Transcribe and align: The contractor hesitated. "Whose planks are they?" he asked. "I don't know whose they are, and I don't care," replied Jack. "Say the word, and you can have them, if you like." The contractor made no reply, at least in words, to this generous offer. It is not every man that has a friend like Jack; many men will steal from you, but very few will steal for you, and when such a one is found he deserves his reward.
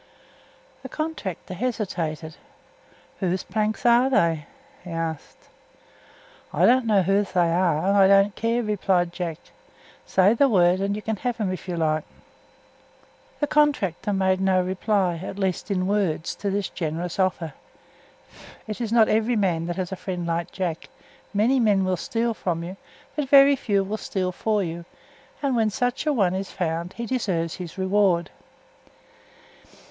The 0.81 0.89
contractor 0.89 1.53
hesitated. 1.53 2.35
"Whose 3.19 3.43
planks 3.43 3.85
are 3.85 4.09
they?" 4.09 4.47
he 4.83 4.89
asked. 4.89 5.47
"I 6.51 6.65
don't 6.65 6.87
know 6.87 7.03
whose 7.03 7.33
they 7.33 7.51
are, 7.51 7.85
and 7.87 7.95
I 7.95 8.07
don't 8.07 8.33
care," 8.35 8.63
replied 8.63 9.13
Jack. 9.13 9.37
"Say 10.07 10.33
the 10.33 10.49
word, 10.49 10.79
and 10.81 10.95
you 10.95 11.03
can 11.03 11.17
have 11.17 11.37
them, 11.37 11.51
if 11.53 11.67
you 11.67 11.77
like." 11.77 12.03
The 13.41 13.45
contractor 13.45 14.11
made 14.11 14.41
no 14.41 14.63
reply, 14.63 15.21
at 15.23 15.37
least 15.37 15.69
in 15.69 15.85
words, 15.85 16.33
to 16.37 16.49
this 16.49 16.69
generous 16.69 17.19
offer. 17.19 17.53
It 18.65 18.81
is 18.81 18.91
not 18.91 19.07
every 19.07 19.35
man 19.35 19.67
that 19.67 19.75
has 19.75 19.91
a 19.91 19.95
friend 19.95 20.25
like 20.25 20.51
Jack; 20.51 20.89
many 21.31 21.59
men 21.59 21.85
will 21.85 21.95
steal 21.95 22.33
from 22.33 22.63
you, 22.63 22.75
but 23.15 23.29
very 23.29 23.55
few 23.55 23.83
will 23.83 23.97
steal 23.97 24.31
for 24.31 24.63
you, 24.63 24.83
and 25.43 25.55
when 25.55 25.69
such 25.69 26.07
a 26.07 26.11
one 26.11 26.33
is 26.33 26.49
found 26.49 26.93
he 26.93 27.05
deserves 27.05 27.57
his 27.57 27.77
reward. 27.77 28.31